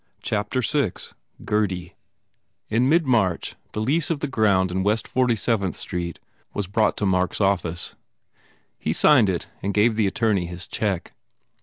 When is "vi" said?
0.89-1.45